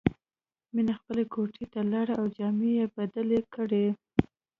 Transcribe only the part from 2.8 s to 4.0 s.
بدلې کړې